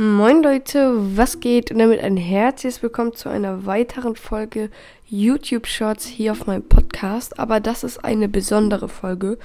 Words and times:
Moin 0.00 0.44
Leute, 0.44 1.16
was 1.16 1.40
geht? 1.40 1.72
Und 1.72 1.80
damit 1.80 1.98
ein 1.98 2.16
herzliches 2.16 2.84
Willkommen 2.84 3.14
zu 3.14 3.28
einer 3.28 3.66
weiteren 3.66 4.14
Folge 4.14 4.70
YouTube 5.08 5.66
Shorts 5.66 6.06
hier 6.06 6.30
auf 6.30 6.46
meinem 6.46 6.62
Podcast. 6.62 7.40
Aber 7.40 7.58
das 7.58 7.82
ist 7.82 8.04
eine 8.04 8.28
besondere 8.28 8.88
Folge. 8.88 9.38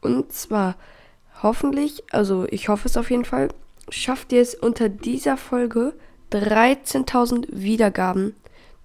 Und 0.00 0.32
zwar 0.32 0.74
hoffentlich, 1.44 2.02
also 2.10 2.44
ich 2.50 2.68
hoffe 2.68 2.88
es 2.88 2.96
auf 2.96 3.12
jeden 3.12 3.24
Fall, 3.24 3.50
schafft 3.88 4.32
ihr 4.32 4.42
es 4.42 4.56
unter 4.56 4.88
dieser 4.88 5.36
Folge 5.36 5.92
13.000 6.32 7.46
Wiedergaben 7.52 8.34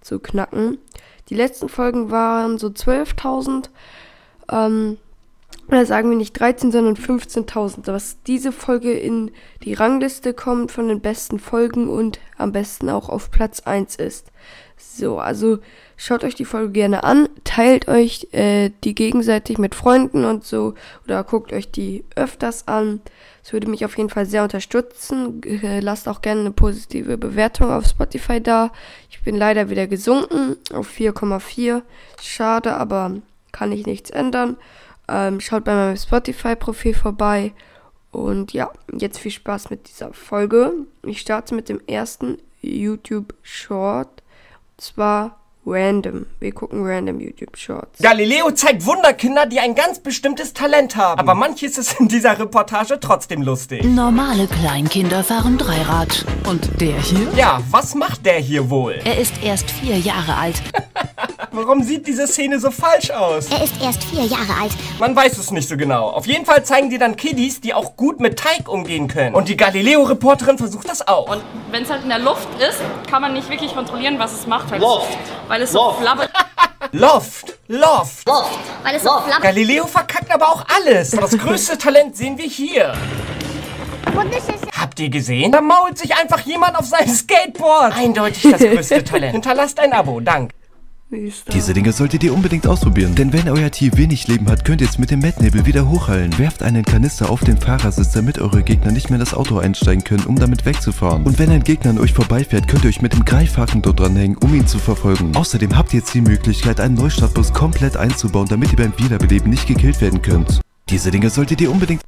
zu 0.01 0.19
knacken. 0.19 0.77
Die 1.29 1.35
letzten 1.35 1.69
Folgen 1.69 2.11
waren 2.11 2.59
so 2.59 2.67
12.000. 2.67 3.69
Ähm, 4.51 4.99
oder 5.67 5.85
sagen 5.85 6.09
wir 6.09 6.17
nicht 6.17 6.39
13, 6.39 6.71
sondern 6.71 6.95
15.000, 6.95 7.87
was 7.87 8.21
diese 8.23 8.51
Folge 8.51 8.93
in 8.93 9.31
die 9.63 9.73
Rangliste 9.73 10.33
kommt 10.33 10.71
von 10.71 10.87
den 10.87 11.01
besten 11.01 11.39
Folgen 11.39 11.89
und 11.89 12.19
am 12.37 12.51
besten 12.51 12.89
auch 12.89 13.09
auf 13.09 13.31
Platz 13.31 13.61
1 13.61 13.95
ist. 13.95 14.31
So, 14.77 15.19
also 15.19 15.59
schaut 15.97 16.23
euch 16.23 16.35
die 16.35 16.45
Folge 16.45 16.71
gerne 16.71 17.03
an, 17.03 17.29
teilt 17.43 17.87
euch 17.87 18.27
äh, 18.33 18.71
die 18.83 18.93
gegenseitig 18.93 19.57
mit 19.57 19.73
Freunden 19.73 20.25
und 20.25 20.43
so 20.43 20.73
oder 21.05 21.23
guckt 21.23 21.53
euch 21.53 21.71
die 21.71 22.03
öfters 22.15 22.67
an. 22.67 23.01
Es 23.43 23.53
würde 23.53 23.69
mich 23.69 23.85
auf 23.85 23.97
jeden 23.97 24.09
Fall 24.09 24.25
sehr 24.25 24.43
unterstützen. 24.43 25.41
Äh, 25.43 25.79
lasst 25.79 26.07
auch 26.07 26.21
gerne 26.21 26.41
eine 26.41 26.51
positive 26.51 27.17
Bewertung 27.17 27.71
auf 27.71 27.85
Spotify 27.85 28.41
da. 28.41 28.71
Ich 29.09 29.23
bin 29.23 29.35
leider 29.35 29.69
wieder 29.69 29.87
gesunken 29.87 30.57
auf 30.73 30.89
4,4. 30.89 31.81
Schade, 32.21 32.75
aber 32.75 33.13
kann 33.51 33.71
ich 33.71 33.85
nichts 33.85 34.09
ändern. 34.09 34.57
Ähm, 35.07 35.39
schaut 35.39 35.63
bei 35.63 35.75
meinem 35.75 35.97
Spotify-Profil 35.97 36.93
vorbei. 36.93 37.53
Und 38.11 38.53
ja, 38.53 38.71
jetzt 38.97 39.19
viel 39.19 39.31
Spaß 39.31 39.69
mit 39.69 39.89
dieser 39.89 40.13
Folge. 40.13 40.73
Ich 41.03 41.19
starte 41.21 41.53
mit 41.53 41.69
dem 41.69 41.81
ersten 41.85 42.37
YouTube-Short. 42.61 44.07
Und 44.07 44.81
zwar 44.81 45.39
Random. 45.65 46.27
Wir 46.39 46.51
gucken 46.51 46.85
Random 46.85 47.19
YouTube 47.19 47.57
Shorts. 47.57 47.99
Galileo 47.99 48.51
zeigt 48.51 48.85
Wunderkinder, 48.85 49.47
die 49.47 49.59
ein 49.59 49.73
ganz 49.73 49.99
bestimmtes 49.99 50.53
Talent 50.53 50.95
haben. 50.95 51.19
Aber 51.19 51.33
manches 51.33 51.77
ist 51.77 51.99
in 51.99 52.07
dieser 52.07 52.37
Reportage 52.37 52.99
trotzdem 52.99 53.41
lustig. 53.41 53.83
Normale 53.83 54.47
Kleinkinder 54.47 55.23
fahren 55.23 55.57
Dreirad. 55.57 56.25
Und 56.47 56.79
der 56.79 57.01
hier? 57.01 57.27
Ja, 57.35 57.61
was 57.71 57.95
macht 57.95 58.25
der 58.25 58.39
hier 58.39 58.69
wohl? 58.69 58.99
Er 59.03 59.17
ist 59.17 59.43
erst 59.43 59.71
vier 59.71 59.97
Jahre 59.97 60.35
alt. 60.35 60.61
Warum 61.55 61.83
sieht 61.83 62.05
diese 62.05 62.27
Szene 62.27 62.59
so 62.59 62.69
falsch 62.69 63.11
aus? 63.11 63.45
Er 63.49 63.63
ist 63.63 63.81
erst 63.81 64.03
vier 64.03 64.23
Jahre 64.25 64.61
alt. 64.61 64.73
Man 64.99 65.15
weiß 65.15 65.37
es 65.37 65.51
nicht 65.51 65.69
so 65.69 65.77
genau. 65.77 66.09
Auf 66.09 66.27
jeden 66.27 66.45
Fall 66.45 66.65
zeigen 66.65 66.89
die 66.89 66.97
dann 66.97 67.15
Kiddies, 67.15 67.61
die 67.61 67.73
auch 67.73 67.95
gut 67.95 68.19
mit 68.19 68.37
Teig 68.37 68.67
umgehen 68.67 69.07
können. 69.07 69.33
Und 69.33 69.47
die 69.47 69.55
Galileo-Reporterin 69.55 70.57
versucht 70.57 70.89
das 70.89 71.07
auch. 71.07 71.29
Und 71.29 71.41
wenn 71.71 71.83
es 71.83 71.89
halt 71.89 72.03
in 72.03 72.09
der 72.09 72.19
Luft 72.19 72.49
ist, 72.59 72.81
kann 73.09 73.21
man 73.21 73.31
nicht 73.31 73.49
wirklich 73.49 73.73
kontrollieren, 73.73 74.19
was 74.19 74.33
es 74.33 74.47
macht. 74.47 74.69
Halt. 74.69 74.81
Loft. 74.81 75.17
Weil 75.47 75.61
es 75.61 75.71
so 75.71 75.79
Loft. 75.79 76.01
flabbert. 76.01 76.29
Loft, 76.91 77.57
Loft. 77.69 78.27
Weil 78.83 78.95
es 78.95 79.03
so 79.03 79.09
flammert. 79.09 79.41
Galileo 79.41 79.87
verkackt 79.87 80.33
aber 80.33 80.49
auch 80.49 80.65
alles. 80.75 81.11
Das 81.11 81.37
größte 81.37 81.77
Talent 81.77 82.17
sehen 82.17 82.37
wir 82.37 82.47
hier. 82.47 82.93
Habt 84.77 84.99
ihr 84.99 85.09
gesehen? 85.09 85.51
Da 85.51 85.61
mault 85.61 85.97
sich 85.97 86.15
einfach 86.15 86.41
jemand 86.41 86.77
auf 86.77 86.85
seinem 86.85 87.13
Skateboard. 87.13 87.93
Eindeutig 87.97 88.51
das 88.51 88.59
größte 88.59 89.03
Talent. 89.03 89.31
Hinterlasst 89.33 89.79
ein 89.79 89.93
Abo, 89.93 90.19
dank. 90.19 90.51
Diese 91.11 91.73
Dinge 91.73 91.91
solltet 91.91 92.23
ihr 92.23 92.33
unbedingt 92.33 92.65
ausprobieren, 92.65 93.13
denn 93.13 93.31
wenn 93.31 93.47
euer 93.47 93.69
Tier 93.69 93.95
wenig 93.95 94.27
Leben 94.27 94.49
hat, 94.49 94.65
könnt 94.65 94.81
ihr 94.81 94.89
es 94.89 94.97
mit 94.97 95.11
dem 95.11 95.19
Mettnebel 95.19 95.65
wieder 95.67 95.87
hochheilen. 95.87 96.35
Werft 96.39 96.63
einen 96.63 96.83
Kanister 96.83 97.29
auf 97.29 97.41
den 97.41 97.57
Fahrersitz, 97.57 98.11
damit 98.13 98.39
eure 98.39 98.63
Gegner 98.63 98.91
nicht 98.91 99.11
mehr 99.11 99.19
in 99.19 99.25
das 99.25 99.35
Auto 99.35 99.59
einsteigen 99.59 100.03
können, 100.03 100.25
um 100.25 100.37
damit 100.37 100.65
wegzufahren. 100.65 101.23
Und 101.23 101.37
wenn 101.37 101.51
ein 101.51 101.63
Gegner 101.63 101.91
an 101.91 101.99
euch 101.99 102.13
vorbeifährt, 102.13 102.67
könnt 102.67 102.83
ihr 102.85 102.89
euch 102.89 103.03
mit 103.03 103.13
dem 103.13 103.23
Greifhaken 103.23 103.83
dort 103.83 103.99
dranhängen, 103.99 104.37
um 104.37 104.55
ihn 104.55 104.65
zu 104.65 104.79
verfolgen. 104.79 105.35
Außerdem 105.35 105.77
habt 105.77 105.93
ihr 105.93 105.99
jetzt 105.99 106.13
die 106.15 106.21
Möglichkeit, 106.21 106.79
einen 106.79 106.95
Neustartbus 106.95 107.53
komplett 107.53 107.97
einzubauen, 107.97 108.47
damit 108.47 108.71
ihr 108.71 108.77
beim 108.77 108.97
Wiederbeleben 108.97 109.51
nicht 109.51 109.67
gekillt 109.67 110.01
werden 110.01 110.23
könnt. 110.23 110.59
Diese 110.89 111.11
Dinge 111.11 111.29
solltet 111.29 111.61
ihr 111.61 111.71
unbedingt 111.71 112.01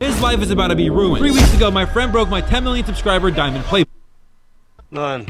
His 0.00 0.20
life 0.20 0.42
is 0.42 0.50
about 0.50 0.68
to 0.68 0.74
be 0.74 0.88
ruined. 0.88 1.18
Three 1.18 1.30
weeks 1.30 1.54
ago, 1.54 1.70
my 1.70 1.86
friend 1.86 2.10
broke 2.10 2.30
my 2.30 2.40
10 2.40 2.64
million 2.64 2.84
subscriber 2.84 3.30
diamond 3.30 3.64
play. 3.68 3.84
Nein, 4.90 5.26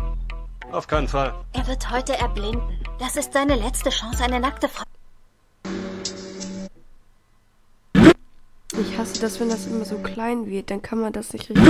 auf 0.73 0.87
keinen 0.87 1.09
Fall. 1.09 1.35
Er 1.53 1.67
wird 1.67 1.91
heute 1.91 2.17
erblinden. 2.19 2.79
Das 2.99 3.17
ist 3.17 3.33
seine 3.33 3.57
letzte 3.57 3.91
Chance, 3.91 4.25
eine 4.25 4.41
nackte 4.41 4.69
Frau. 4.69 4.85
Ich 8.81 8.99
hasse 8.99 9.21
das, 9.21 9.41
wenn 9.41 9.49
das 9.49 9.67
immer 9.67 9.85
so 9.85 9.97
klein 9.99 10.47
wird. 10.47 10.71
Dann 10.71 10.83
kann 10.83 11.01
man 11.01 11.13
das 11.13 11.33
nicht 11.33 11.49
richtig. 11.51 11.65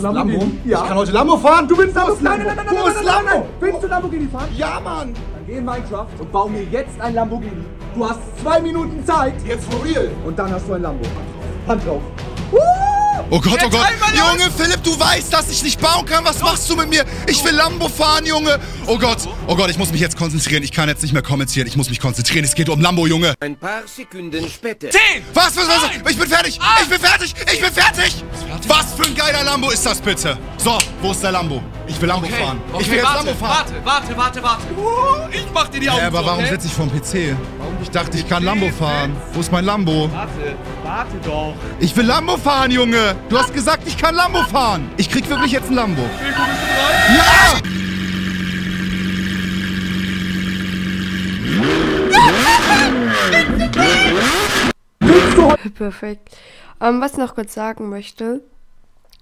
Lambo? 0.00 0.46
Ja. 0.64 0.82
Ich 0.82 0.88
kann 0.88 0.96
heute 0.96 1.12
Lambo 1.12 1.36
fahren. 1.36 1.68
Du 1.68 1.76
willst 1.78 1.94
Lambo? 1.94 2.16
Nein, 2.20 2.42
nein, 2.44 2.56
nein, 2.56 2.66
nein, 2.66 2.76
Wo 2.78 2.88
ist 2.88 3.04
Lambo? 3.04 3.46
Willst 3.60 3.82
du 3.82 3.86
Lamborghini 3.86 4.28
fahren? 4.28 4.48
Ja, 4.56 4.80
Mann. 4.80 5.14
Dann 5.14 5.46
geh 5.46 5.54
in 5.54 5.64
Minecraft 5.64 6.06
und 6.18 6.32
bau 6.32 6.48
mir 6.48 6.64
jetzt 6.64 7.00
ein 7.00 7.14
Lamborghini. 7.14 7.64
Du 7.94 8.08
hast 8.08 8.20
zwei 8.42 8.60
Minuten 8.60 9.04
Zeit. 9.06 9.34
Jetzt 9.46 9.72
for 9.72 9.84
real. 9.84 10.10
Und 10.24 10.38
dann 10.38 10.52
hast 10.52 10.68
du 10.68 10.74
ein 10.74 10.82
Lambo. 10.82 11.04
Hand 11.66 11.86
drauf. 11.86 12.02
Oh 13.30 13.40
Gott, 13.40 13.60
oh 13.64 13.70
Gott. 13.70 13.86
Junge, 14.14 14.50
Philipp, 14.56 14.82
du 14.82 14.98
weißt, 14.98 15.32
dass 15.32 15.50
ich 15.50 15.62
nicht 15.62 15.80
bauen 15.80 16.04
kann. 16.04 16.24
Was 16.24 16.40
machst 16.40 16.68
du 16.68 16.76
mit 16.76 16.90
mir? 16.90 17.04
Ich 17.26 17.42
will 17.44 17.52
Lambo 17.54 17.88
fahren, 17.88 18.26
Junge. 18.26 18.58
Oh 18.86 18.98
Gott, 18.98 19.18
oh 19.46 19.56
Gott, 19.56 19.70
ich 19.70 19.78
muss 19.78 19.90
mich 19.90 20.00
jetzt 20.00 20.16
konzentrieren. 20.16 20.62
Ich 20.62 20.72
kann 20.72 20.88
jetzt 20.88 21.02
nicht 21.02 21.12
mehr 21.12 21.22
kommentieren. 21.22 21.66
Ich 21.66 21.76
muss 21.76 21.88
mich 21.88 22.00
konzentrieren. 22.00 22.44
Es 22.44 22.54
geht 22.54 22.68
um 22.68 22.80
Lambo, 22.80 23.06
Junge. 23.06 23.34
Ein 23.40 23.56
paar 23.56 23.82
Sekunden 23.86 24.46
später. 24.48 24.90
Zehn! 24.90 25.22
Was, 25.32 25.56
was, 25.56 25.66
was? 25.66 25.90
Ich 26.10 26.18
bin 26.18 26.28
fertig. 26.28 26.58
Ich 26.82 26.88
bin 26.88 27.00
fertig. 27.00 27.34
Ich 27.52 27.60
bin 27.60 27.72
fertig. 27.72 28.24
Was 28.68 28.92
für 28.94 29.04
ein 29.06 29.14
geiler 29.14 29.44
Lambo 29.44 29.70
ist 29.70 29.84
das 29.86 30.00
bitte? 30.00 30.36
So, 30.58 30.78
wo 31.00 31.12
ist 31.12 31.22
der 31.22 31.32
Lambo? 31.32 31.62
Ich 31.86 32.00
will 32.00 32.08
Lambo 32.08 32.26
fahren. 32.26 32.60
ich 32.78 32.88
will 32.88 32.96
jetzt 32.96 33.04
warte, 33.04 33.26
Lambo 33.26 33.34
fahren. 33.34 33.66
warte, 33.84 34.16
warte, 34.16 34.16
warte, 34.16 34.42
warte. 34.42 34.62
Uh, 34.76 35.28
ich 35.30 35.46
mach 35.52 35.68
dir 35.68 35.80
die 35.80 35.90
Augen 35.90 36.00
Ja, 36.00 36.06
aber 36.06 36.24
warum 36.24 36.40
okay? 36.40 36.50
sitze 36.52 36.66
ich 36.68 36.74
vorm 36.74 36.90
PC? 36.90 37.36
Ich 37.82 37.90
dachte, 37.90 38.16
ich 38.16 38.28
kann 38.28 38.44
Lambo 38.44 38.68
fahren. 38.70 39.16
Wo 39.32 39.40
ist 39.40 39.50
mein 39.50 39.64
Lambo? 39.64 40.08
Warte, 40.12 40.30
warte 40.84 41.16
doch. 41.24 41.54
Ich 41.80 41.96
will 41.96 42.06
Lambo 42.06 42.36
fahren, 42.36 42.70
Junge. 42.70 43.16
Du 43.28 43.38
hast 43.38 43.52
gesagt, 43.52 43.82
ich 43.86 43.96
kann 43.98 44.14
Lambo 44.14 44.42
fahren. 44.44 44.90
Ich 44.96 45.10
krieg 45.10 45.28
wirklich 45.28 45.52
jetzt 45.52 45.68
ein 45.70 45.74
Lambo. 45.74 46.02
Ja! 47.16 47.58
Perfekt. 55.74 56.36
Ähm, 56.80 57.00
was 57.00 57.12
ich 57.12 57.18
noch 57.18 57.34
kurz 57.34 57.54
sagen 57.54 57.88
möchte, 57.88 58.42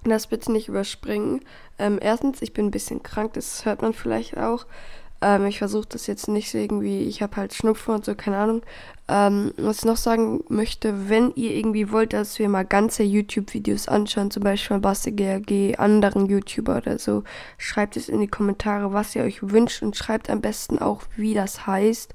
das 0.05 0.29
bitte 0.29 0.53
nicht 0.53 0.69
überspringen. 0.69 1.41
Ähm, 1.79 1.99
erstens, 2.01 2.41
ich 2.43 2.53
bin 2.53 2.67
ein 2.67 2.71
bisschen 2.71 3.03
krank, 3.03 3.35
das 3.35 3.65
hört 3.65 3.83
man 3.83 3.93
vielleicht 3.93 4.37
auch. 4.37 4.67
Ähm, 5.23 5.47
ich 5.47 5.59
versuche 5.59 5.87
das 5.89 6.07
jetzt 6.07 6.29
nicht 6.29 6.55
irgendwie, 6.55 7.03
ich 7.03 7.23
habe 7.23 7.37
halt 7.37 7.53
Schnupfen 7.53 7.95
und 7.95 8.05
so, 8.05 8.15
keine 8.15 8.39
Ahnung. 8.39 8.63
Ähm, 9.09 9.53
was 9.57 9.79
ich 9.79 9.85
noch 9.85 9.97
sagen 9.97 10.43
möchte, 10.49 11.09
wenn 11.11 11.33
ihr 11.35 11.55
irgendwie 11.55 11.91
wollt, 11.93 12.13
dass 12.13 12.39
wir 12.39 12.49
mal 12.49 12.65
ganze 12.65 13.03
YouTube-Videos 13.03 13.89
anschauen, 13.89 14.31
zum 14.31 14.43
Beispiel 14.45 14.77
von 14.77 14.81
Basti 14.81 15.75
anderen 15.77 16.27
YouTuber 16.27 16.79
oder 16.79 16.99
so, 16.99 17.25
schreibt 17.59 17.97
es 17.97 18.09
in 18.09 18.21
die 18.21 18.29
Kommentare, 18.29 18.93
was 18.93 19.15
ihr 19.15 19.23
euch 19.25 19.41
wünscht 19.43 19.83
und 19.83 19.97
schreibt 19.97 20.31
am 20.31 20.41
besten 20.41 20.79
auch, 20.79 21.03
wie 21.17 21.35
das 21.35 21.67
heißt. 21.67 22.15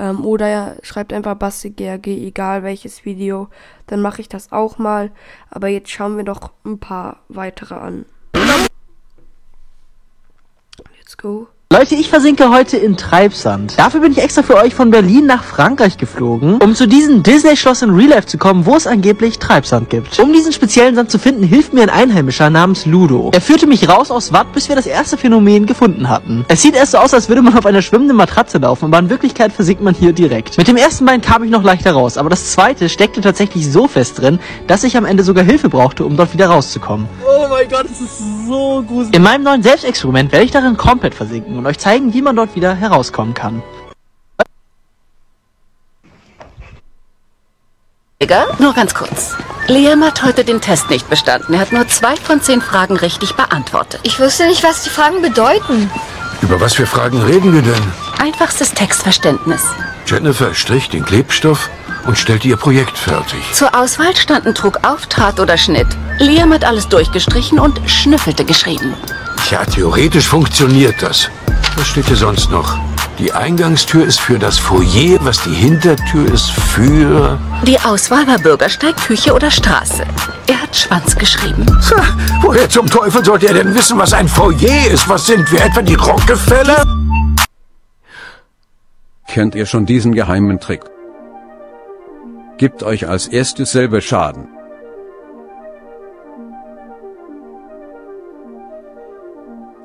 Ähm, 0.00 0.24
oder 0.24 0.76
schreibt 0.82 1.12
einfach 1.12 1.34
Basti 1.34 1.68
GRG, 1.68 2.06
egal 2.06 2.62
welches 2.62 3.04
Video, 3.04 3.50
dann 3.86 4.00
mache 4.00 4.22
ich 4.22 4.30
das 4.30 4.50
auch 4.50 4.78
mal. 4.78 5.10
Aber 5.50 5.68
jetzt 5.68 5.90
schauen 5.90 6.16
wir 6.16 6.24
doch 6.24 6.52
ein 6.64 6.80
paar 6.80 7.18
weitere 7.28 7.74
an. 7.74 8.06
Let's 10.96 11.18
go. 11.18 11.48
Leute, 11.72 11.94
ich 11.94 12.10
versinke 12.10 12.50
heute 12.50 12.78
in 12.78 12.96
Treibsand. 12.96 13.78
Dafür 13.78 14.00
bin 14.00 14.10
ich 14.10 14.18
extra 14.18 14.42
für 14.42 14.56
euch 14.56 14.74
von 14.74 14.90
Berlin 14.90 15.26
nach 15.26 15.44
Frankreich 15.44 15.98
geflogen, 15.98 16.56
um 16.60 16.74
zu 16.74 16.88
diesem 16.88 17.22
Disney-Schloss 17.22 17.82
in 17.82 17.90
Real 17.90 18.08
Life 18.08 18.26
zu 18.26 18.38
kommen, 18.38 18.66
wo 18.66 18.74
es 18.74 18.88
angeblich 18.88 19.38
Treibsand 19.38 19.88
gibt. 19.88 20.18
Um 20.18 20.32
diesen 20.32 20.52
speziellen 20.52 20.96
Sand 20.96 21.12
zu 21.12 21.20
finden, 21.20 21.44
hilft 21.44 21.72
mir 21.72 21.82
ein 21.82 21.88
Einheimischer 21.88 22.50
namens 22.50 22.86
Ludo. 22.86 23.30
Er 23.32 23.40
führte 23.40 23.68
mich 23.68 23.88
raus 23.88 24.10
aus 24.10 24.32
Watt, 24.32 24.52
bis 24.52 24.68
wir 24.68 24.74
das 24.74 24.86
erste 24.86 25.16
Phänomen 25.16 25.64
gefunden 25.64 26.08
hatten. 26.08 26.44
Es 26.48 26.60
sieht 26.60 26.74
erst 26.74 26.90
so 26.90 26.98
aus, 26.98 27.14
als 27.14 27.28
würde 27.28 27.40
man 27.40 27.56
auf 27.56 27.64
einer 27.64 27.82
schwimmenden 27.82 28.16
Matratze 28.16 28.58
laufen, 28.58 28.86
aber 28.86 28.98
in 28.98 29.08
Wirklichkeit 29.08 29.52
versinkt 29.52 29.80
man 29.80 29.94
hier 29.94 30.12
direkt. 30.12 30.58
Mit 30.58 30.66
dem 30.66 30.76
ersten 30.76 31.06
Bein 31.06 31.20
kam 31.20 31.44
ich 31.44 31.52
noch 31.52 31.62
leichter 31.62 31.92
raus, 31.92 32.18
aber 32.18 32.30
das 32.30 32.50
zweite 32.50 32.88
steckte 32.88 33.20
tatsächlich 33.20 33.70
so 33.70 33.86
fest 33.86 34.20
drin, 34.20 34.40
dass 34.66 34.82
ich 34.82 34.96
am 34.96 35.04
Ende 35.04 35.22
sogar 35.22 35.44
Hilfe 35.44 35.68
brauchte, 35.68 36.04
um 36.04 36.16
dort 36.16 36.32
wieder 36.32 36.48
rauszukommen. 36.48 37.06
Oh 37.24 37.46
mein 37.48 37.68
Gott, 37.68 37.84
das 37.88 38.00
ist 38.00 38.18
so 38.48 38.82
gruselig. 38.84 39.14
In 39.14 39.22
meinem 39.22 39.44
neuen 39.44 39.62
Selbstexperiment 39.62 40.32
werde 40.32 40.44
ich 40.44 40.50
darin 40.50 40.76
komplett 40.76 41.14
versinken 41.14 41.59
und 41.60 41.66
euch 41.66 41.78
zeigen, 41.78 42.12
wie 42.14 42.22
man 42.22 42.36
dort 42.36 42.56
wieder 42.56 42.74
herauskommen 42.74 43.34
kann. 43.34 43.62
Digga, 48.22 48.46
nur 48.58 48.74
ganz 48.74 48.94
kurz. 48.94 49.36
Liam 49.66 50.04
hat 50.04 50.22
heute 50.22 50.44
den 50.44 50.60
Test 50.60 50.90
nicht 50.90 51.08
bestanden. 51.08 51.54
Er 51.54 51.60
hat 51.60 51.72
nur 51.72 51.86
zwei 51.88 52.16
von 52.16 52.42
zehn 52.42 52.60
Fragen 52.60 52.96
richtig 52.96 53.34
beantwortet. 53.34 54.00
Ich 54.02 54.20
wusste 54.20 54.46
nicht, 54.46 54.62
was 54.62 54.82
die 54.82 54.90
Fragen 54.90 55.22
bedeuten. 55.22 55.90
Über 56.42 56.60
was 56.60 56.74
für 56.74 56.86
Fragen 56.86 57.22
reden 57.22 57.52
wir 57.52 57.62
denn? 57.62 57.82
Einfachstes 58.18 58.72
Textverständnis. 58.72 59.62
Jennifer 60.06 60.54
strich 60.54 60.88
den 60.88 61.04
Klebstoff 61.04 61.70
und 62.06 62.18
stellte 62.18 62.48
ihr 62.48 62.56
Projekt 62.56 62.98
fertig. 62.98 63.40
Zur 63.52 63.74
Auswahl 63.74 64.16
standen 64.16 64.54
Druck 64.54 64.78
auf, 64.82 65.06
Draht 65.06 65.40
oder 65.40 65.56
Schnitt. 65.56 65.88
Liam 66.18 66.52
hat 66.52 66.64
alles 66.64 66.88
durchgestrichen 66.88 67.58
und 67.58 67.80
schnüffelte 67.88 68.44
geschrieben. 68.44 68.94
Tja, 69.46 69.64
theoretisch 69.64 70.28
funktioniert 70.28 70.96
das. 71.00 71.30
Was 71.80 71.88
steht 71.88 72.08
hier 72.08 72.16
sonst 72.16 72.50
noch? 72.50 72.78
Die 73.18 73.32
Eingangstür 73.32 74.04
ist 74.04 74.20
für 74.20 74.38
das 74.38 74.58
Foyer, 74.58 75.16
was 75.22 75.42
die 75.44 75.54
Hintertür 75.54 76.30
ist 76.30 76.50
für... 76.50 77.38
Die 77.66 77.80
Auswahl 77.80 78.26
war 78.26 78.38
Bürgersteig, 78.38 78.98
Küche 78.98 79.32
oder 79.32 79.50
Straße. 79.50 80.04
Er 80.46 80.60
hat 80.60 80.76
Schwanz 80.76 81.16
geschrieben. 81.16 81.64
Ha, 81.90 82.02
woher 82.42 82.68
zum 82.68 82.86
Teufel 82.86 83.24
sollte 83.24 83.48
er 83.48 83.54
denn 83.54 83.74
wissen, 83.74 83.96
was 83.96 84.12
ein 84.12 84.28
Foyer 84.28 84.88
ist? 84.92 85.08
Was 85.08 85.26
sind 85.26 85.50
wir, 85.50 85.64
etwa 85.64 85.80
die 85.80 85.94
Rockefeller? 85.94 86.84
Kennt 89.26 89.54
ihr 89.54 89.64
schon 89.64 89.86
diesen 89.86 90.14
geheimen 90.14 90.60
Trick? 90.60 90.82
Gibt 92.58 92.82
euch 92.82 93.08
als 93.08 93.26
erstes 93.26 93.72
selber 93.72 94.02
Schaden. 94.02 94.48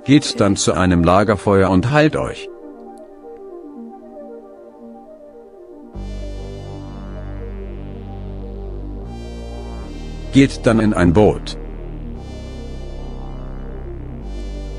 Geht 0.05 0.39
dann 0.39 0.55
zu 0.55 0.73
einem 0.73 1.03
Lagerfeuer 1.03 1.71
und 1.71 1.89
heilt 1.89 2.15
euch. 2.15 2.47
Geht 10.31 10.63
dann 10.67 10.79
in 10.79 10.93
ein 10.93 11.11
Boot. 11.13 11.57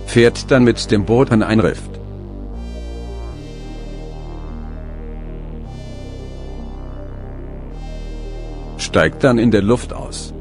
Fährt 0.07 0.49
dann 0.53 0.63
mit 0.63 0.93
dem 0.93 1.05
Boot 1.05 1.33
an 1.33 1.43
ein 1.43 1.59
Riff. 1.59 1.83
Steigt 8.79 9.25
dann 9.25 9.39
in 9.39 9.51
der 9.51 9.63
Luft 9.63 9.93
aus. 9.93 10.33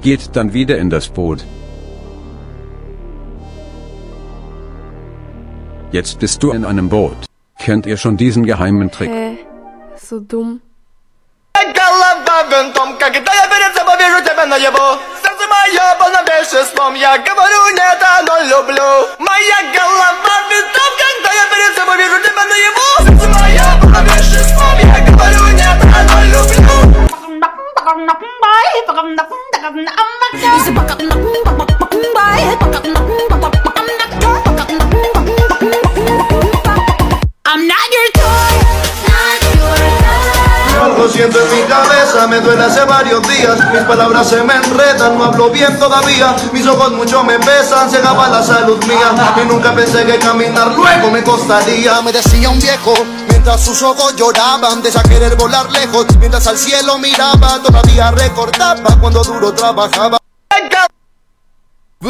Geht 0.00 0.30
dann 0.34 0.54
wieder 0.54 0.78
in 0.78 0.88
das 0.88 1.10
Boot. 1.10 1.44
Jetzt 5.94 6.18
bist 6.18 6.42
du 6.42 6.50
in 6.50 6.64
einem 6.64 6.88
Boot. 6.88 7.14
Kennt 7.56 7.86
ihr 7.86 7.96
schon 7.96 8.16
diesen 8.16 8.44
geheimen 8.44 8.90
Trick? 8.90 9.08
Hä? 9.08 9.38
So 9.96 10.18
dumm. 10.18 10.60
Algo 41.04 41.16
siento 41.16 41.38
en 41.38 41.50
mi 41.54 41.62
cabeza, 41.68 42.26
me 42.28 42.40
duele 42.40 42.64
hace 42.64 42.82
varios 42.84 43.20
días. 43.28 43.58
Mis 43.74 43.82
palabras 43.82 44.26
se 44.26 44.42
me 44.42 44.54
enredan, 44.54 45.18
no 45.18 45.24
hablo 45.24 45.50
bien 45.50 45.78
todavía. 45.78 46.34
Mis 46.50 46.66
ojos 46.66 46.92
mucho 46.92 47.22
me 47.22 47.38
pesan, 47.40 47.90
se 47.90 47.98
acaba 47.98 48.26
la 48.30 48.42
salud 48.42 48.82
mía. 48.86 49.14
Y 49.42 49.46
nunca 49.46 49.74
pensé 49.74 50.06
que 50.06 50.18
caminar 50.18 50.72
luego 50.72 51.10
me 51.10 51.22
costaría. 51.22 52.00
Me 52.00 52.10
decía 52.10 52.48
un 52.48 52.58
viejo, 52.58 52.94
mientras 53.28 53.60
sus 53.60 53.82
ojos 53.82 54.16
lloraban 54.16 54.80
De 54.80 54.90
querer 54.90 55.36
volar 55.36 55.70
lejos, 55.70 56.06
mientras 56.18 56.46
al 56.46 56.56
cielo 56.56 56.96
miraba 56.98 57.60
Todavía 57.62 58.10
recordaba 58.10 58.98
cuando 58.98 59.22
duro 59.22 59.52
trabajaba 59.52 60.23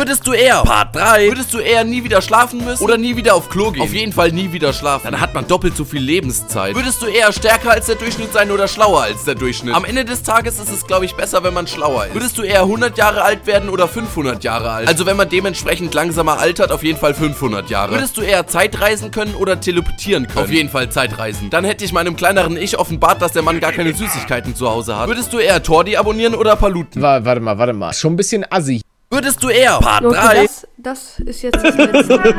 Würdest 0.04 0.26
du 0.26 0.32
eher, 0.34 0.62
Part 0.64 0.94
3, 0.96 1.28
würdest 1.28 1.54
du 1.54 1.58
eher 1.60 1.82
nie 1.82 2.04
wieder 2.04 2.20
schlafen 2.20 2.62
müssen 2.62 2.84
oder 2.84 2.98
nie 2.98 3.16
wieder 3.16 3.34
auf 3.34 3.48
Klo 3.48 3.70
gehen? 3.70 3.80
Auf 3.82 3.94
jeden 3.94 4.12
Fall 4.12 4.32
nie 4.32 4.52
wieder 4.52 4.74
schlafen. 4.74 5.10
Dann 5.10 5.18
hat 5.18 5.32
man 5.32 5.46
doppelt 5.48 5.74
so 5.78 5.86
viel 5.86 6.02
Lebenszeit. 6.02 6.74
Würdest 6.76 7.00
du 7.00 7.06
eher 7.06 7.32
stärker 7.32 7.70
als 7.70 7.86
der 7.86 7.94
Durchschnitt 7.94 8.30
sein 8.34 8.50
oder 8.50 8.68
schlauer 8.68 9.00
als 9.04 9.24
der 9.24 9.34
Durchschnitt? 9.34 9.74
Am 9.74 9.86
Ende 9.86 10.04
des 10.04 10.22
Tages 10.22 10.58
ist 10.60 10.70
es, 10.70 10.86
glaube 10.86 11.06
ich, 11.06 11.14
besser, 11.14 11.42
wenn 11.42 11.54
man 11.54 11.66
schlauer 11.66 12.04
ist. 12.04 12.12
Würdest 12.14 12.36
du 12.36 12.42
eher 12.42 12.60
100 12.60 12.98
Jahre 12.98 13.22
alt 13.22 13.46
werden 13.46 13.70
oder 13.70 13.88
500 13.88 14.44
Jahre 14.44 14.72
alt? 14.72 14.88
Also 14.88 15.06
wenn 15.06 15.16
man 15.16 15.30
dementsprechend 15.30 15.94
langsamer 15.94 16.38
altert, 16.38 16.70
auf 16.70 16.82
jeden 16.82 16.98
Fall 16.98 17.14
500 17.14 17.70
Jahre. 17.70 17.92
Würdest 17.94 18.18
du 18.18 18.20
eher 18.20 18.46
Zeitreisen 18.46 19.10
können 19.10 19.34
oder 19.34 19.58
teleportieren 19.58 20.26
können? 20.26 20.44
Auf 20.44 20.50
jeden 20.52 20.68
Fall 20.68 20.90
Zeitreisen. 20.90 21.48
Dann 21.48 21.64
hätte 21.64 21.82
ich 21.82 21.94
meinem 21.94 22.14
kleineren 22.14 22.58
Ich 22.58 22.78
offenbart, 22.78 23.22
dass 23.22 23.32
der 23.32 23.40
Mann 23.40 23.58
gar 23.58 23.72
keine 23.72 23.94
Süßigkeiten 23.94 24.54
zu 24.54 24.68
Hause 24.68 24.98
hat. 24.98 25.08
Würdest 25.08 25.32
du 25.32 25.38
eher 25.38 25.62
Tordi 25.62 25.96
abonnieren 25.96 26.34
oder 26.34 26.56
Paluten? 26.56 27.00
Wa- 27.00 27.24
Warte 27.24 27.40
mal, 27.40 27.56
warte 27.56 27.72
mal. 27.72 27.94
Schon 27.94 28.12
ein 28.12 28.16
bisschen 28.16 28.44
assi. 28.50 28.82
Würdest 29.10 29.42
du 29.42 29.48
eher, 29.48 29.78
Part 29.78 30.04
Okay, 30.04 30.16
3, 30.16 30.42
das, 30.42 30.66
das 30.76 31.20
ist 31.20 31.42
jetzt 31.42 31.62
das 31.62 31.76
letzte. 31.76 32.34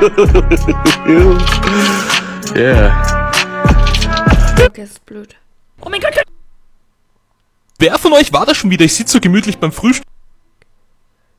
Yeah. 2.56 3.32
Okay, 4.66 4.84
ist 4.84 5.06
blöd. 5.06 5.36
Oh 5.82 5.90
mein 5.90 6.00
Gott. 6.00 6.14
Wer 7.80 7.98
von 7.98 8.14
euch 8.14 8.32
war 8.32 8.46
das 8.46 8.56
schon 8.56 8.70
wieder? 8.70 8.86
Ich 8.86 8.96
sitze 8.96 9.14
so 9.14 9.20
gemütlich 9.20 9.58
beim 9.58 9.74
Frühstück. 9.74 10.06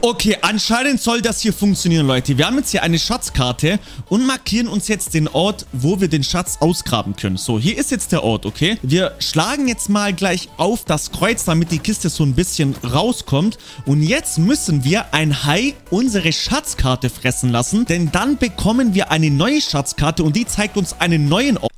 Okay, 0.02 0.36
anscheinend 0.42 1.00
soll 1.00 1.22
das 1.22 1.40
hier 1.40 1.52
funktionieren, 1.52 2.06
Leute. 2.06 2.38
Wir 2.38 2.46
haben 2.46 2.58
jetzt 2.58 2.70
hier 2.70 2.82
eine 2.84 2.98
Schatzkarte 2.98 3.80
und 4.08 4.24
markieren 4.24 4.68
uns 4.68 4.86
jetzt 4.88 5.14
den 5.14 5.26
Ort, 5.26 5.66
wo 5.72 6.00
wir 6.00 6.06
den 6.06 6.22
Schatz 6.22 6.58
ausgraben 6.60 7.16
können. 7.16 7.38
So, 7.38 7.58
hier 7.58 7.76
ist 7.76 7.90
jetzt 7.90 8.12
der 8.12 8.22
Ort, 8.22 8.46
okay? 8.46 8.78
Wir 8.82 9.16
schlagen 9.18 9.66
jetzt 9.66 9.88
mal 9.88 10.12
gleich 10.12 10.48
auf 10.58 10.84
das 10.84 11.10
Kreuz, 11.10 11.44
damit 11.44 11.72
die 11.72 11.80
Kiste 11.80 12.08
so 12.08 12.24
ein 12.24 12.34
bisschen 12.34 12.76
rauskommt. 12.84 13.58
Und 13.84 14.02
jetzt 14.02 14.38
müssen 14.38 14.84
wir 14.84 15.12
ein 15.12 15.44
Hai 15.44 15.74
unsere 15.90 16.32
Schatzkarte 16.32 17.10
fressen 17.10 17.50
lassen, 17.50 17.86
denn 17.86 18.12
dann 18.12 18.36
bekommen 18.36 18.94
wir 18.94 19.10
eine 19.10 19.30
neue 19.30 19.60
Schatzkarte 19.60 20.22
und 20.22 20.36
die 20.36 20.46
zeigt 20.46 20.76
uns 20.76 21.00
einen 21.00 21.28
neuen 21.28 21.58
Ort. 21.58 21.72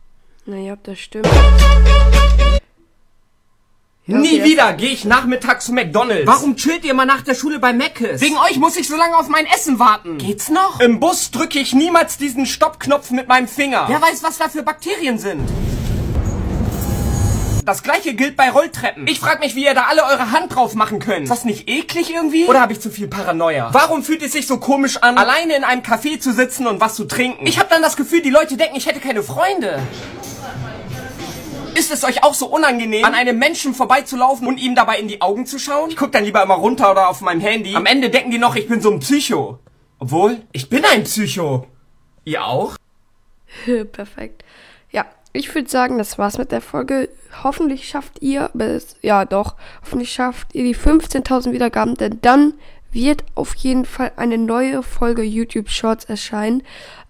Naja, 0.44 0.75
ob 0.75 0.85
das 0.85 0.99
stimmt. 0.99 1.29
Nie 4.10 4.43
wieder 4.43 4.72
gehe 4.72 4.88
ich 4.88 5.05
nachmittags 5.05 5.66
zu 5.66 5.75
McDonalds. 5.75 6.26
Warum 6.26 6.56
chillt 6.56 6.82
ihr 6.87 6.94
mal 6.94 7.05
nach 7.05 7.20
der 7.20 7.34
Schule 7.34 7.58
bei 7.58 7.75
Mc's? 7.75 8.22
Wegen 8.22 8.38
euch 8.38 8.56
muss 8.56 8.78
ich 8.78 8.88
so 8.88 8.96
lange 8.96 9.14
auf 9.14 9.28
mein 9.28 9.44
Essen 9.44 9.78
warten. 9.78 10.16
Geht's 10.16 10.49
noch? 10.49 10.81
Im 10.81 10.99
Bus 10.99 11.31
drücke 11.31 11.58
ich 11.58 11.75
niemals 11.75 12.16
diesen 12.16 12.46
Stoppknopf 12.46 13.10
mit 13.10 13.28
meinem 13.28 13.46
Finger. 13.46 13.84
Wer 13.87 14.00
weiß, 14.00 14.22
was 14.22 14.38
da 14.38 14.49
für 14.49 14.62
Bakterien 14.62 15.19
sind. 15.19 15.46
Das 17.66 17.82
gleiche 17.82 18.14
gilt 18.14 18.34
bei 18.34 18.49
Rolltreppen. 18.49 19.06
Ich 19.08 19.20
frage 19.20 19.40
mich, 19.40 19.55
wie 19.55 19.64
ihr 19.66 19.75
da 19.75 19.88
alle 19.90 20.02
eure 20.05 20.32
Hand 20.32 20.55
drauf 20.55 20.72
machen 20.72 21.00
könnt. 21.00 21.25
Ist 21.25 21.31
das 21.31 21.44
nicht 21.44 21.69
eklig 21.69 22.10
irgendwie? 22.10 22.46
Oder 22.46 22.62
habe 22.62 22.72
ich 22.72 22.81
zu 22.81 22.88
viel 22.88 23.08
Paranoia? 23.08 23.69
Warum 23.74 24.03
fühlt 24.03 24.22
es 24.22 24.32
sich 24.32 24.46
so 24.46 24.56
komisch 24.56 24.96
an, 25.03 25.19
alleine 25.19 25.55
in 25.55 25.65
einem 25.65 25.82
Café 25.82 26.19
zu 26.19 26.32
sitzen 26.32 26.67
und 26.67 26.81
was 26.81 26.94
zu 26.94 27.05
trinken? 27.05 27.46
Ich 27.46 27.58
habe 27.58 27.69
dann 27.69 27.82
das 27.82 27.98
Gefühl, 27.98 28.22
die 28.22 28.31
Leute 28.31 28.56
denken, 28.56 28.77
ich 28.77 28.86
hätte 28.86 29.00
keine 29.00 29.22
Freunde. 29.22 29.82
Ist 31.79 31.93
es 31.93 32.03
euch 32.03 32.25
auch 32.25 32.35
so 32.35 32.47
unangenehm, 32.47 33.05
an 33.05 33.15
einem 33.15 33.39
Menschen 33.39 33.73
vorbeizulaufen 33.73 34.49
und 34.49 34.58
ihm 34.58 34.75
dabei 34.75 34.99
in 34.99 35.06
die 35.06 35.20
Augen 35.23 35.47
zu 35.47 35.61
schauen? 35.61 35.91
Ich 35.91 35.97
guck 35.97 36.11
dann 36.11 36.25
lieber 36.25 36.43
immer 36.43 36.56
runter 36.56 36.91
oder 36.91 37.08
auf 37.08 37.20
meinem 37.20 37.41
Handy. 37.41 37.77
Am 37.77 37.87
Ende 37.87 38.11
denken 38.11 38.32
die 38.32 38.39
noch, 38.39 38.56
ich 38.56 38.67
bin 38.67 38.81
so 38.81 38.91
ein 38.91 38.99
Psycho. 38.99 39.61
Obwohl, 40.01 40.43
ich 40.51 40.69
bin 40.69 40.85
ein 40.85 41.05
Psycho. 41.05 41.69
Ihr 42.25 42.44
auch? 42.44 42.75
Perfekt. 43.93 44.44
Ja, 44.91 45.06
ich 45.32 45.55
würde 45.55 45.69
sagen, 45.69 45.99
das 45.99 46.19
war's 46.19 46.37
mit 46.37 46.51
der 46.51 46.63
Folge. 46.63 47.11
Hoffentlich 47.44 47.89
schafft 47.89 48.23
ihr, 48.23 48.51
bis, 48.55 48.97
ja 49.03 49.25
doch, 49.25 49.55
hoffentlich 49.82 50.11
schafft 50.11 50.56
ihr 50.56 50.65
die 50.65 50.75
15.000 50.75 51.53
Wiedergaben, 51.53 51.94
denn 51.94 52.19
dann 52.23 52.55
wird 52.92 53.24
auf 53.34 53.54
jeden 53.54 53.84
Fall 53.84 54.12
eine 54.16 54.38
neue 54.38 54.82
Folge 54.82 55.22
YouTube 55.22 55.68
Shorts 55.68 56.04
erscheinen. 56.04 56.62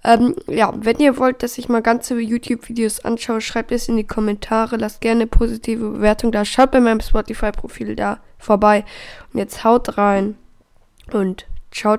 Ähm, 0.04 0.34
ja, 0.46 0.72
wenn 0.76 0.98
ihr 0.98 1.16
wollt, 1.16 1.42
dass 1.42 1.58
ich 1.58 1.68
mal 1.68 1.82
ganze 1.82 2.18
YouTube-Videos 2.18 3.04
anschaue, 3.04 3.40
schreibt 3.40 3.72
es 3.72 3.88
in 3.88 3.96
die 3.96 4.06
Kommentare, 4.06 4.76
lasst 4.76 5.00
gerne 5.00 5.26
positive 5.26 5.90
Bewertung 5.90 6.32
da, 6.32 6.44
schaut 6.44 6.70
bei 6.70 6.80
meinem 6.80 7.00
Spotify-Profil 7.00 7.96
da 7.96 8.20
vorbei. 8.38 8.84
Und 9.32 9.38
jetzt 9.38 9.64
haut 9.64 9.98
rein 9.98 10.36
und 11.12 11.46
ciao. 11.70 11.96